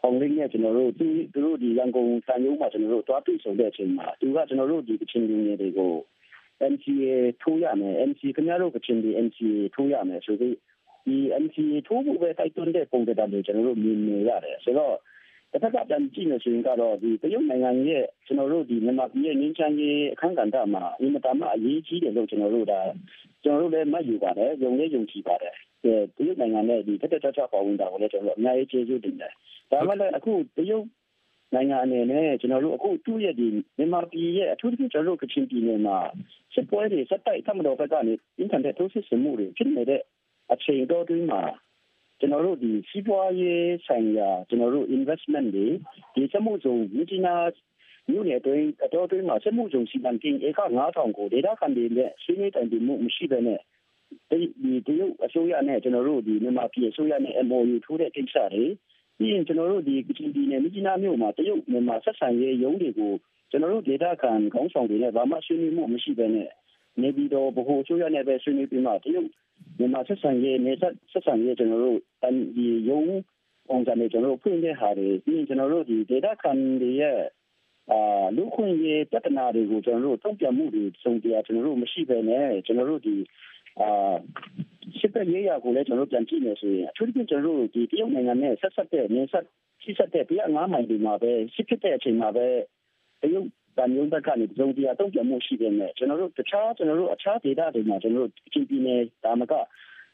[0.00, 1.06] ဟောင်းလင်းရဲ့ကျွန်တော်တို့သူ
[1.44, 5.94] တို့ဒီရန်ကုန်စံရုံးမှာကျွန်တော်တို့တွားတွေ့ဆုံတဲ့အချိန်မှာသူကကျွန်တော်တို့ဒီကချင်လူငယ်တွေကို
[6.72, 7.04] MCA
[7.42, 10.54] ထိုးရမယ် MC ခင်ဗျားတို့ကချင်ဒီ MCA ထိုးရမယ်ဆိုပြီး
[11.06, 14.96] ဒီ MCA ထိုးဖို့ပဲတိုက်တွန်းတဲ့ပုံစံတွေကျွန်တော်တို့မြင်နေရတယ်ဆိုတော့
[15.52, 22.80] တစ်ဖက်ကပြန်ကြည့်နေဆိုရင်ကတော့ဒီတရုတ်နိုင်ငံရဲ့ကျွန်တော်တို့ဒီမြန်မာပြည်ရဲ့ငင်းချမ်းရေးအခမ်းကဏ္ဍမှာအင်မတန်မှအရေးကြီးတယ်လို့ကျွန်တော်တို့ဒါ
[23.44, 25.54] ကျွန်တော်တို့လည်းမှတ်ယူပါတယ်ယုံလည်းယုံကြည်ပါတယ်
[25.84, 29.32] တရုတ်နိုင်ငံနဲ့ဒီတက်တက်ကြွကြွပါဝင်တာကိုလည်းကျွန်တော်တို့အများကြီးကျေးဇူးတင်တယ်
[29.70, 30.86] ဒါမှလည်းအခုတရုတ်
[31.54, 33.46] နိုင်ငံအနေနဲ့ကျွန်တော်တို့အခုသူ့ရဲ့ဒီ
[33.78, 35.98] မြန်မာပြည်ရဲ့အထူးသဖြင့်ကျွန်တော်တို့ကချင်ပြည်နယ်မှာ
[36.54, 40.02] စစ်ပွဲတွေစက်တိုက်သတ်မှတ်တော့ဘက်ကနေအင်တာနက်ထိုးစစ်ဆင်မှုတွေဖြစ်နေတဲ့
[40.52, 41.42] အချိန်တော်တွင်းမှာ
[42.18, 45.68] ကျွန်တော်တို့ဒီစီးပွားရေးဆိုင်ရာကျွန်တော်တို့ investment တွေ
[46.14, 47.36] ဒီစမှုစုံမြစ်နာ
[48.10, 53.60] မြို့နယ်တွင်အတော်တွင်မှာစမှုစုံစီမံကိန်းဧက9000ကိုဒေတာခံတွေနဲ့ဆွေးနွေးတိုင်ပင်မှုမရှိဘဲနဲ့
[54.30, 58.64] ဒီဒီတရုတ်အစိုးရနဲ့ကျွန်တော်တို့ဒီမြန်မာပြည်အစိုးရနဲ့ MOU ထိုးတဲ့ကိစ္စတွေ
[59.18, 63.12] ပြီးရင်ကျွန်တော်တို့ဒီကချင်ပြည်နယ်မြစ်နာမြို့မှာတရုတ်မြန်မာဆက်ဆံရေးရုံးတွေကို
[63.50, 66.50] ကျွန်တော်တို့ဒေတာခံခေါင်းဆောင်တွေနဲ့ဘာမှဆွေးနွေးမှုမရှိဘဲနဲ့
[67.00, 69.28] နေပြီးတော့ဗဟိုအစိုးရနဲ့ပဲဆွေးနွေးပြီးမှတရုတ်
[69.78, 71.98] မြန်မာဆက်ဆံရေးနေဆက်ဆက်ဆံရေးကျွန်တော်တို့
[72.56, 73.02] ဒီရုံ
[73.68, 76.52] ပုံစံနဲ့ကျွန်တော်တို့ဖွင့်တဲ့ဟာတွေပြီးရင်ကျွန်တော်တို့ဒီ data ခံ
[76.82, 77.18] တွေရဲ့
[77.90, 83.14] အာလူခွင့်ရေးပြဿနာတွေကိုကျွန်တော်တို့တုံ့ပြန်မှုတွေစုံတရားကျွန်တော်တို့မရှိဘဲနဲ့ကျွန်တော်တို့ဒီ
[83.80, 84.14] အာ
[84.98, 89.44] စစ်တပ်ရေးရာကိုလည်းကျွန်တော်တို့ပြန်ကြည့်နေဆိုရင်အထူးသဖြင့်ကျွန်တော်တို့ဒီတရုတ်နိုင်ငံနဲ့ဆက်ဆက်တဲ့နေဆက်
[89.82, 92.46] ရှိဆက်တဲ့တရားငါးမိုင်ဒီမှာပဲစစ်ဖြစ်တဲ့အချိန်မှာပဲ
[93.20, 99.54] တရုတ် ဗန်ယုံဘက်ကနေသုံးတရားတုံ့ပြန်မှုရှိတယ်နဲ့ကျွန်တော်တို့တခြားကျွန်တော်တို့အခြားဒေတာတွေမှာကျွန်တော်တို့အချင်းပြည်နယ်ဒါမှက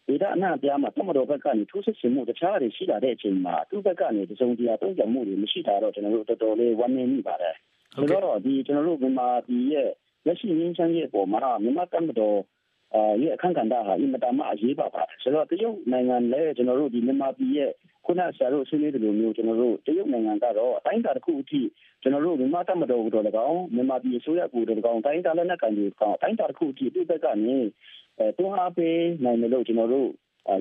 [0.08, 7.56] ဒေတာအနှံ့အပြားမှာတမတော်ဘက်ကနေထိုးစစ်ဆင်မှုတခြားတွေရှိလာတဲ့အချိန်မှာသူ့ဘက်ကနေသုံးတရားတုံ့ပြန်မှုတွေမရှိတာတော့ကျွန်တော်တို့တော်တော်လေးဝမ်းနည်းမိပါတယ်
[7.94, 9.90] ဆိုတော့ဒီကျွန်တော်တို့မြန်မာပြည်ရဲ့
[10.26, 12.38] လက်ရှိငင်းချမ်းရဲ့အပေါ်မှာမြန်မာတမတော်
[12.94, 17.70] အာရဲ့အခန့်ကဏ္ဍဟာအင်မတန်မှအရေးပါပါတယ်ဆိုတော့တရုတ်နိုင်ငံလည်းကျွန်တော်တို့ဒီမြန်မာပြည်ရဲ့
[18.06, 21.60] ခုနဆရာတို့ဆွေးနွေးတယ်လို့မျိုးကျွန်တော်တို့တရုတ်နိုင်ငံကတော့အတိုင်းအတာတစ်ခုအထိ
[22.02, 27.58] ကျွန်တော်တို့မြန်မာတမတော်ကိုတော့၎င်းမြန်မာပြည်အစိုးရကိုတော့၎င်းတိုင်းတာလက်နက်ကန်တွေကောင်အတိုင်းတာတစ်ခုအထိဒီဘက်ကနေ
[28.18, 30.08] အဲတွန်းအားပေးနိုင်တယ်လို့ကျွန်တော်တို့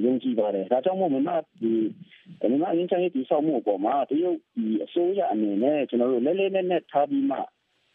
[0.06, 1.72] ယုံကြည်ပါတယ်ဒါကြောင့်မို့မြန်မာဒီ
[2.40, 7.38] မြန်မာအင်းချမ်းရေးတည်ဆောက်မှုအပေါ်မှာတရုတ်ဒီအစိုးရအနေနဲ့ကျွန်တော်တို့လဲလဲနဲ့နဲ့ထားပြီးမှ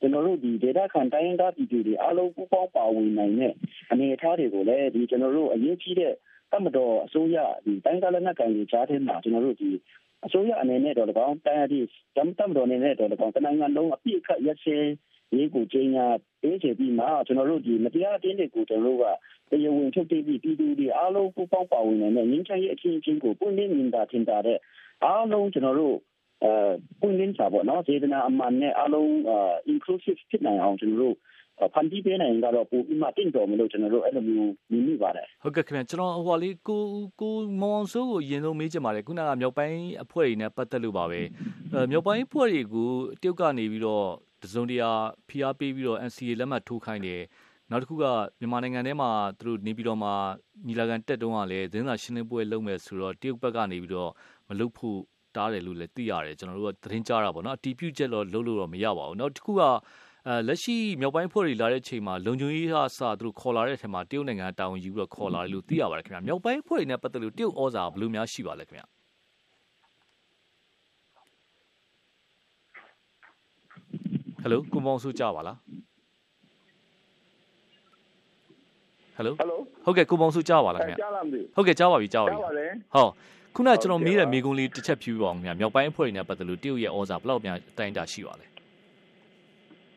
[0.03, 3.55] ကျွန်တော်တို့ဒီ data ခံတိုင်းရင်းသားပြည်သူတွေအားလုံးပူးပေါင်းပါဝင်နိုင်တဲ့
[3.93, 6.13] အနေအထားတွေကိုလည်းဒီကျွန်တော်တို့အရေးကြီးတဲ့
[6.53, 9.71] တမတော်အစိုးရဒီတိုင်းကားလက်နက်ကန်ကြီးကြားထဲမှာကျွန်တော်တို့ဒီ
[10.27, 14.77] အစိုးရအနေနဲ့တော့၎င်းတိုင်းအသည့်တမ်တမ်တော်အနေနဲ့တော့၎င်းတနိုင်ငံလုံးအပြည့်အခက်ရက်စဲ
[15.37, 16.07] ရေးကိုကျင်းညာ
[16.43, 19.05] ပေးချေပြီးမှကျွန်တော်တို့ဒီမတရားအတင်းတွေကိုကျွန်တော်တို့က
[19.51, 24.59] တရားဝင်ထုတ်ပြီးပြည်သူတွေအားလုံးပူးပေါင်းပါဝင်နေတဲ့ငင်းချင်ရဲ့အချင်းချင်းကိုပွင့်လင်းမြင်သာထင်သာတဲ့
[25.05, 25.97] အားလုံးကျွန်တော်တို့
[26.43, 26.53] အဲ
[27.01, 29.09] ပွင့်လင်းစာပေါ့နော်စေတနာအမှန်နဲ့အားလုံး
[29.73, 31.17] inclusive ဖြစ်နိုင်အောင်ကျွန်တော်တို့
[31.75, 36.83] ဖန်တီးပေးနိုင်တော့ပိုပြီးမှတင့်တော်မလို့ကျွန်တော်တို့အဲ့လိုမျိုးမြင်မိပါတယ်ဟုတ်ကဲ့ခင်ဗျကျွန်တော်ဟိုလေးကို
[37.21, 41.21] ကိုမောင်ဆိုးကိုအရင်ဆုံးမေးချင်ပါတယ်ခုနကမြောက်ပိုင်းအဖွဲ့တွေနဲ့ပတ်သက်လို့ပါပဲ
[41.73, 42.89] အဲမြောက်ပိုင်းအဖွဲ့တွေကို
[43.23, 44.07] တရုတ်ကနေပြီးတော့
[44.43, 44.91] တစုံတရာ
[45.29, 47.23] ဖိအားပေးပြီးတော့ NCA လက်မှတ်ထိုးခိုင်းတယ်
[47.71, 48.05] နောက်တစ်ခုက
[48.41, 50.11] မြန်မာနိုင်ငံထဲမှာသူတို့နေပြီးတော့မှ
[50.67, 54.11] ညီလာခံတက်တုန်းကလည်းသတင်းစာရှင်းလင်းပွဲလုပ်မယ်ဆိုတော့တရုတ်ဘက်ကနေပြီးတော့
[54.49, 54.99] မလုပ်ဖို့
[55.37, 59.63] တားတယ်လို့လည်းသိရတယ်ကျွန်တော်တို့ကသတင်းကြားတာပေါ့နော်အတီးပြုတ်ချက်တော့လုပ်လို့တော့မရပါဘူးနောက်တစ်ခုက
[60.29, 68.87] အဲလက်ရှိမြောက်ပိုင်းဖွဲ့တွေလာတဲ့အချိန်မှာလုံခြုံရေးဟာစသူတို့ခေါ်လာတဲ့အထက်မှာတရုတ်နိုင်ငံတာဝန်ယူပြီးတော့ခေါ်လာတယ်လို့သိရပါတယ်ခင်ဗျာမြောက်ပိုင်းဖွဲ့တွေနဲ့ပတ်သက်လို့တရုတ်ဩဇာဘယ်လိုများရှိပါလဲခင်ဗျာ
[74.43, 75.57] ဟယ်လိုကိုမောင်စုကြပါလား
[79.17, 83.11] ဟယ်လိုဟယ်လိုဟုတ်ကဲ့ကိုမောင်စုကြပါလားခင်ဗျာကြားလားမသိဟုတ်ကဲ့ကြားပါပြီကြားပါပြီကြားပါတယ်ဟုတ်
[83.57, 88.47] ခုနကကျွန်တော်မေးတဲ့မေးခွန်းလေးတစ်ချက်ဖြူပါအောင်ခင်ဗျာမြောက်ပိုင်းအဖွဲ့တွေနဲ့ပတ်သက်လို့တရုတ်ရဲ့ဩဇာဘယ်လောက်များအတိုင်းအတာရှိပါလဲ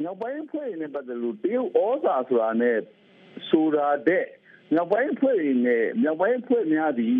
[0.01, 2.77] မြောက်ပိုင်းဖွဲ့နဲ့ပတ်သက်လို့တရုတ်ဩဇာဆိုတာနဲ့
[3.49, 4.25] ဆိုတာတဲ့
[4.73, 7.13] မြောက်ပိုင်းဖွဲ့နဲ့မြောက်ပိုင်းဖွဲ့များသည်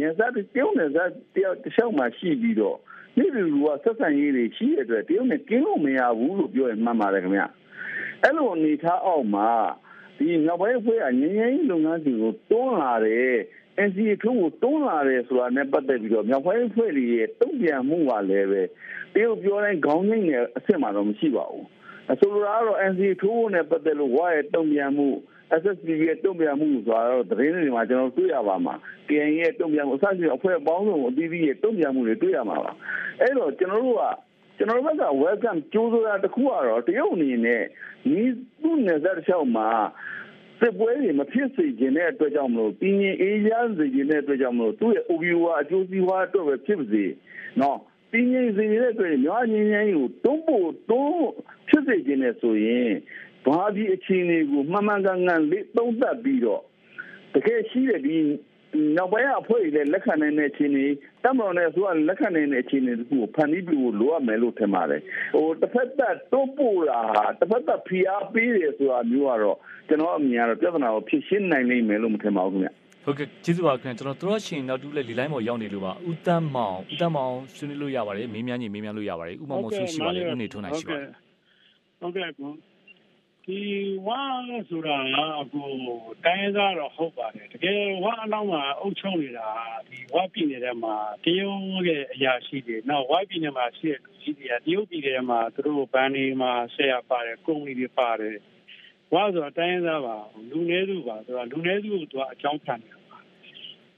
[0.00, 2.78] နေစားတရုတ်နေစားတယောက်တစ်လျှောက်မှရှိပြီးတော့
[3.18, 7.42] နေ့လူလူကဆက်ဆံရေးတွေရှိတဲ့အတွက်တရုတ်နဲ့ကင်းလို့မရဘူးလို့ပြောရင်မှန်ပါတယ်ခင်ဗျ
[8.22, 9.50] အဲ့လိုအနေထားအောက်မှာ
[10.18, 13.36] ဒီမြောက်ပိုင်းဖွဲ့ကငင်းငင်းလုပ်ငန်းတွေကိုတွန်းလာတယ်
[13.84, 18.62] NCA ထိုးကိုတွန်းလာတယ်ဆိုတာနဲ့ပတ်သက်ပြီးတော့မြောက်ပိုင်းဖွဲ့တွေရဲ့တုံ့ပြန်မှုကလည်းပဲ
[19.14, 21.66] တရုတ်ပြောတိုင်းခေါင်းငိမ့်နေအဆင့်မှာတော့မရှိပါဘူး
[22.20, 25.08] ဆိုလိုတာကတော့ NCA ထိုးနဲ့ပတ်သက်လို့ဝါရဲ့တုံ့ပြန်မှု
[25.60, 28.74] SSB ရဲ့တုံ့ပြန်မှုဆိုတာတော့သတင်းတွေမှာကျွန်တော်တွေ့ရပါမှာ
[29.08, 32.72] KN ရဲ့တုံ့ပြန်မှုအစရှိအဖွဲ့ပေါင်းစုံအသီးသီးရဲ့တုံ့ပြန်မှုတွေတွေ့ရမှာပါ
[33.20, 34.04] အဲ့တော့ကျွန်တော်တို့က
[34.56, 37.62] ကျွန်တော်တို့က welcome ကြိုးဆိုတာတခုကတော့တရုတ်အနေနဲ့
[38.04, 38.20] ဒီ
[38.62, 39.68] သူ့နယ်စပ်တစ်လျှောက်မှာ
[40.58, 47.04] စစ်ပွဲတွေမဖြစ်စေခြင်းတဲ့အတွက်ကြောင့်မလို့ပြည်ငင်အေးရစေခြင်းတဲ့အတွက်ကြောင့်မလို့သူ့ရဲ့ OBO အကျိုးစီးပွားအတွက်ပဲဖြစ်ပါစေ
[47.60, 47.78] နော်
[48.12, 51.28] ပြည်ငြိမ်စေတဲ့အတွက်မြန်မာငြိမ်းချမ်းရေးကိုတွန်းပို့တွန်း
[51.68, 52.90] ဖြစ်စေခြင်းနဲ့ဆိုရင်
[53.46, 56.62] ဘာဒီအခြေအနေကိုမှန်မှန်ကန်ကန်လေးသုံးသပ်ပြီးတော့
[57.34, 58.16] တကယ်ရှိတဲ့ဒီ
[58.96, 60.86] နောက်ပိုင်းအဖွဲ့တွေလည်းလက်ခံနိုင်တဲ့အခြေအနေ
[61.26, 65.00] တမတော်နဲ့ဆိုကလက်ခံနိုင်တဲ့အခြေအနေတခုကိုဖန်တီးပြီးလိုအပ်မယ်လို့ထင်ပါတယ်
[65.34, 67.00] ဟိုတစ်ဖက်သက်တိုးပို့တာ
[67.40, 69.58] တစ်ဖက်သက်ဖိအားပေးတယ်ဆိုတာမျိုးကတော့
[69.88, 72.70] ကျွန်တော်အမြင်ကတော့ပြဿနာကိုဖြေရှင်းနိုင်လိမ့်မယ်လို့မထင်ပါဘူးခင်ဗျ
[73.04, 81.10] ဟုတ်ကဲ့ကျေးဇူးပါခင်ဗျကျွန်တော်တို့ရှင်နောက်တူးလက်လီလိုင်းပေါ်ရောက်နေလို့ပါဦးတန်းမောင်ဦးတန်းမောင်ဆွေးနွေးလို့ရပါတယ်မေးမြန်းကြီးမေးမြန်းလို့ရပါတယ်ဦးမောင်မောင်ဆွေးရှိပါတယ်ဦးနေထွန်းနိုင်ရှိပါတယ်
[82.00, 82.50] ဟုတ်ကဲ့ကော
[83.50, 83.62] ဒီ
[84.06, 84.22] ဝါ
[84.68, 84.96] ဆိုတာ
[85.40, 85.62] အခု
[86.24, 89.48] တိုင်းစားတော့ဟုတ်ပါတယ်တကယ်ဝါအနောက်မှာအုပ်ချုပ်နေတာ
[89.88, 98.36] ဒီဝါပြည်နယ်မှာတရုတ်ရဲ့အရာရှိတွေနောက်ဝါပြည်နယ်မှာရှိတဲ့လူကြီးတွေကတရုတ်ပြည်နယ်မှာသူတို့ဘဏ်တွေမှာဆက်ရပါတယ်ကုမ္ပဏီတွေပါတယ်
[99.12, 100.16] ဝါဆိုတာတိုင်းစားပါ
[100.50, 103.18] လူနည်းစုပါဆိုတာလူနည်းစုကိုသူကအကြောင်းခံနေတာပါ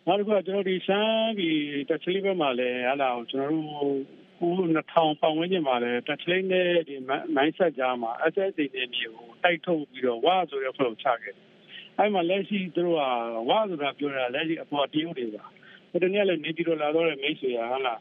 [0.07, 1.59] နောက်တစ်ခုကကျွန်တော်ဒီရှမ်းပြည်
[1.89, 11.47] တက်ချလီဘက်မှာလည်းဟာလာကျွန်တော်တို့ ခု2000ပတ်ဝန်းကျင်မှာလည်းတက်ချလီနဲ့ဒီမိုင်းဆက်ကြားမှာ SSD တွေမျိုးတိုက်ထုတ်ပြီးတော့ဝါဆိုတဲ့ဖွဲ့ကိုချခဲ့တယ်
[11.99, 13.03] အဲ့မှာလက်ရှိသူတို့က
[13.49, 15.45] ဝါဆိုတာပြောတာလက်ရှိအပေါ်တရုတ်တွေပါ
[16.03, 18.01] ဒီနေ့လည်းနေပြည်တော်လာတော့မိတ်ဆွေဟာလား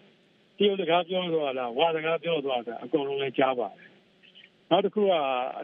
[0.58, 3.88] တရုတ်စကားပြောတော့လားဝါစကားပြောတော့တာအကုန်လုံးလည်းကြားပါတယ်
[4.70, 5.14] နောက်တစ်ခုက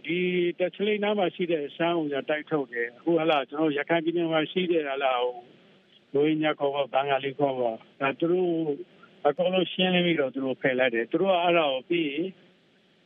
[0.05, 0.17] ဒီ
[0.59, 5.35] တက်ချလိနားမှာရှိတဲ့ဆန်းကိုကြတိုက်ထုတ်တယ်အခုဟလာကျွန်တော်ရခိုင်ပြည်နယ်မှာရှိတဲ့ဟလာဟို
[6.13, 8.49] လိုရင်းညခေါ်ပါဘင်္ဂါလီခေါ်ပါဒါသူတို့
[9.27, 12.11] အကုန်လုံးရှင်းလင်းပြီးတော့သူတို့ဖယ်လိုက်တယ်သူတို့ကအဲ့ဒါကိုပြီး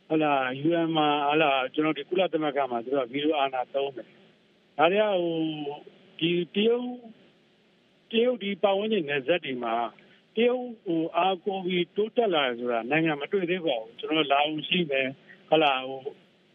[0.08, 0.32] ဟလာ
[0.68, 4.06] UN မှာဟလာကျွန်တော်ဒီကုလသမဂ္ဂမှာသူတို့ကဗီဒီယိုအာနာသုံးတယ်
[4.78, 5.38] ဒါတွေကဟို
[6.20, 6.88] ဒီတရုတ်
[8.10, 9.74] တရုတ်ဒီပတ်ဝန်းကျင်နယ်စပ်တွေမှာ
[10.36, 15.08] တရုတ်ဟိုအာကိုဗီတိုးတက်လာဆိုတာနိုင်ငံမတွေ့သေးပါဘူးကျွန်တော်လာအောင်ရှိမယ်
[15.50, 16.00] ဟလာဟို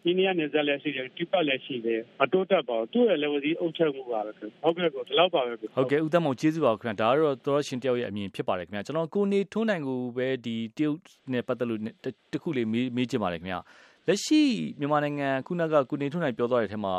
[0.06, 10.98] အိန္ဒိယနယ်စပ်လည်းရှိတယ်တိပတ်လည်းရှိတယ်မတိုးတက်ပါဘူးသူ့ရဲ့ level ကြီးအုပ်ချုပ်မှုပါပဲဟုတ်ကဲ့ကိုဒီလောက်ပါပဲဟုတ်ကဲ့ဦးတမောင်ကျေးဇူးပါခင်ဗျာဒါကတော့သောရှင်တယောက်ရဲ့အမြင်ဖြစ်ပါတယ်ခင်ဗျာကျွန်တော်ကိုနေထွန်းနိုင်ကိုပဲဒီတရုတ်
[11.34, 11.80] နဲ့ပတ်သက်လို့
[12.34, 13.60] တခုလေးမေးမေးချင်ပါတယ်ခင်ဗျာ
[14.08, 14.42] လက်ရှိ
[14.80, 16.96] မြန်မာနိုင်ငံခုနကကိုနေထွန်းနိုင်ပြောသွားတဲ့အထက်မှာ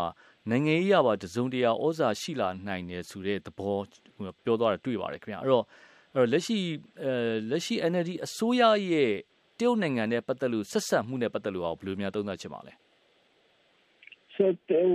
[0.51, 3.77] နိုင်ငံရေးရပါတစုံတရာဩဇာရှိလာနိုင်တယ်ဆိုတဲ့သဘော
[4.45, 5.65] ပြောသွားတာတွေ့ပါတယ်ခင်ဗျာအဲ့တော့
[6.15, 6.59] အဲ့တော့လက်ရှိ
[7.03, 7.13] အဲ
[7.51, 9.13] လက်ရှိ NLD အစိုးရရဲ့
[9.59, 12.73] တရုတ်နိုင်ငံနဲ့ပတ်သက်လို့ဆက်ဆက်မှုနဲ့ပတ်သက်လို့ဘယ်လိုများသုံးသပ်ချင်ပါလဲ
[14.35, 14.91] ဆိုတော့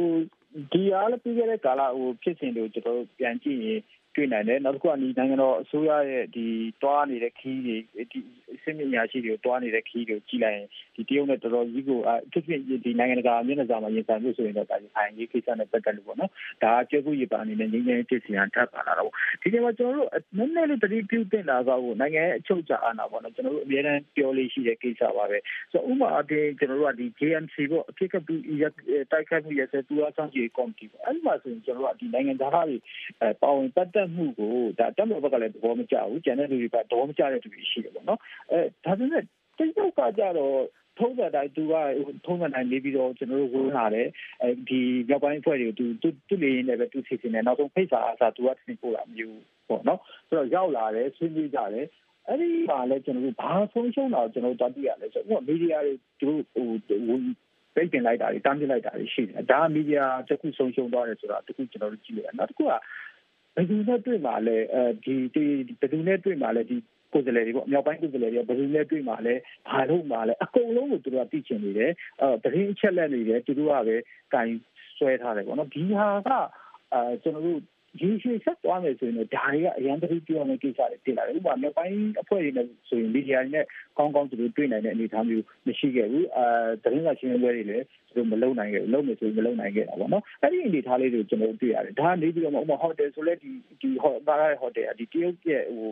[0.74, 3.82] ဒီအားလည်းပြီးခဲ့တဲ့ကာလဟိုဖြစ်စဉ်တွေကိုကျွန်တော်ပြန်ကြည့်ရင်
[4.20, 6.46] တတွေ့နိုင်တယ်နောက်တစ်ခုကဒီနိုင်ငံတော်အစိုးရရဲ့ဒီ
[6.82, 7.78] တွားနေတဲ့ခီးတွေ
[8.12, 8.20] ဒီ
[8.64, 16.32] စစ်မြညာရှိတွေကိုတွားနေတဲ့ခီးတွေကိုကြည့်လိုက်ရင်ဒီတရုတ်နဲ့တော်တော်ကြီးကိုအထူးဖြင့်ဒီနိုင်ငံတကာမျက်နှာစာမှာရင်ဆိုင်လို့ဆိုရင်တော့ဒါအိုင်ရေးကိစ္စနဲ့ပတ်သက်လို့ပေါ့နော်
[16.64, 25.38] ဒါကကျေကူရပါအနေနဲ့ငင်းငင်းဖြစ်စီရန်ထပ်ပါလာတော့ဒီနေ့မှာကျွန်တော်တို့နည်းနည်းလေးတတိပြုတင်တာကဟိုနိုင်ငံရဲ့အချုပ်ချာအာဏာပေါ့နော်ကျွန်တော်တို့အများအားပြောလေးရှိတဲ့ကိစ္စပါပဲ
[25.72, 28.34] ဆိုတော့ဥပမာအပြင်ကျွန်တော်တို့ကဒီ JMC ပေါ့အဖြစ်ကပူ
[29.12, 32.78] တိုက်ခိုက်မှုရစတူအားဆောင်ကြီးကော်မတီပေါ့အဲ့ဒီမှာဆိုရင်ကျွန်တော်တို့ကဒီနိုင်ငံသားတွေ
[33.22, 38.20] အဲပါဝင်ပတ်သက်မှုကိုဒါတက်မတော်ဘက်ကလည်းသဘောမကျဘူးကျန်တဲ့လူတွေကသဘောမကျတဲ့သူတွေရှိတယ်ပေါ့နော်
[38.52, 39.24] အဲဒါပေမဲ့
[39.58, 40.56] တိကျကကြတော့
[41.00, 41.74] ထုံးစံတိုင်းသူက
[42.26, 44.08] ထုံးစံတိုင်းနေပြီးတော့ကျွန်တော်တို့ဝင်လာတယ်
[44.42, 51.86] အဲဒီမြောက်ပိုင်းဖွဲ့တွေကိုသူသူသူလေရင်လည်းပဲသူစီစဉ်တယ်နောက်ဆုံးဖိတ်စာအစားသူကတင်ပို့တာမျိုးပေါ့နော်ဆိုတော့ရောက်လာတယ်ဆွေးနွေးကြတယ်
[52.28, 56.72] အဲ့ဒီမှာလည်းကျွန်တော်တို့ဘာဆုံးရှုံးတာကျွန်တော်တို့တတိယလဲဆိုတော့မီဒီယာတွေသူတို့
[57.08, 57.20] ဟို
[57.76, 62.74] ပိတ်ပင်လိုက်တာတွေတားမြစ်လိုက်တာတွေရှိတယ်ဒါမီဒီယာတစ်ခုဆုံးရှုံးသွားတယ်ဆိုတာတခုကျွန်တော်တို့ကြည့်လိုက်နောက်တစ်ခုကဘ
[63.62, 65.44] ယ်သူနဲ့တွေ့မှာလဲအဲဒီဒီ
[65.80, 66.78] ဘယ်သူနဲ့တွေ့မှာလဲဒီ
[67.14, 69.34] ကိုယ်စားလှယ်တွေပေါ့မြောက်ပိုင်းကိုယ်စားလှယ်တွေဘယ်လိုလဲတွေ့မှာလဲ
[69.70, 71.92] ဘာလို့မှာလဲအကုန်လုံးကိုသူတို့ကသိချင်နေတယ်
[72.22, 73.96] အဲတရင်အချက်လက်နေတယ်သူတို့ကပဲ
[74.34, 74.50] ကင်
[74.98, 76.30] ဆွဲထားတယ်ပေါ့နော်ဒီဟာက
[76.94, 77.60] အဲကျွန်တော်တို့
[78.02, 83.66] ရေရှည်ဆက်သွားမယ်ဆိုရင်တော့ဒါတွေကအရန်တတိပြောမယ့်ကိစ္စတွေတင်လာတယ်ဥပမာမြောက်ပိုင်းအဖွဲ့တွေနဲ့ဆိုရင်မီဒီယာတွေနဲ့
[83.98, 86.46] ကောင်းကောင်းသူတို့တွေ့နိုင်တဲ့အနေအထားမျိုးမရှိခဲ့ဘူးအဲ
[86.84, 93.50] သတင်းစာရှင်းလင်းပွဲတွေလည်းသူတို့မလုပ်နိုင်ခဲ့ဘူးလုပ်မယ်ဆိုရင်မလုပ်နိုင်ခဲ့တာပေါ့နော်အဲ့ဒီအနေအထားလေးတွေကျွန်တော်တို့တွေ့ရတယ်ဒါကနေပြီးတော့ဥပမာဟိုတယ်ဆိုလဲဒီ
[93.82, 95.90] ဒီဟိုဘားဟိုတယ်ဒီတရုတ်ရဲ့ဟို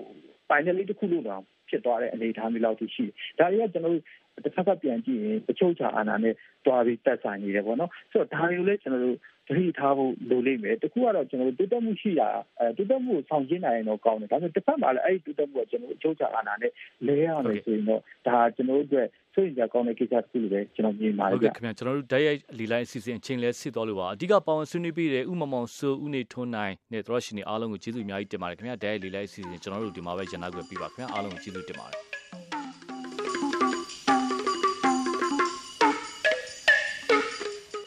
[0.49, 4.03] ပိုင်နယ်လေးတစ်ခုလို့တော့ဖြစ်သွားတဲ့အနေအထားမျိုးလောက်ရှိတယ်ဒါတွေကကျွန်တော်တို့
[4.45, 6.33] တစ်ခါကပြန်ကြည့်ရင်အချုပ်ချာအာဏာနဲ့
[6.65, 16.71] တွားပြီးတက်ဆိုင်နေတယ်ပေါ့နော်ဆိုတော့ဒါတွေကိုလည်းကျွန်တော်တို့သတိထားဖို့လိုလိမ့်မယ်တခုကတော့ကျွန်တော်တို့တိုးတက်မှုရှိတာအဲတိုးတက်မှုကိုဆောင်ကျင်းနိုင်ရင်တော့ကောင်းတယ်ဒါပေမဲ့တစ်ဖက်မှာလည်းအဲ့ဒီတိုးတက်မှုကကျွန်တော်တို့အချုပ်ချာအာဏာနဲ့
[17.07, 32.46] လဲရမယ်ဆိုရင်တော့ဒါကျွန်တော်တို့အတွက်ဆိုရင်ကြကောင်းတဲ့ကိစ္စတစ်ခုလိုပဲကျွန်တော်မြင်ပါတယ်ဗျခင်ဗျာကျွန်တော်တို့ဓာတ်ရိုက်လီလိုက်အစီအစဉ်အချိန်လဲစစ်တော်လို့ပါအဓိကပါဝင်ဆွေးနွေးပြီးတဲ့ဥမမောင်စိုးဦးနေထွန်းနိုင်နဲ့တို့ရှိနေအားလုံးကိုကျေးဇူးအများကြီးတင်ပါတယ်ခင်ဗျာဓာတ်ရိုက်လီလိုက်အစီအစဉ်ကျွန်တော်တို့ဒီမှာပဲရန်နာခွင့်ပြပါခင်ဗျာအားလုံးကိုကျေးဇူးတင်ပါတယ်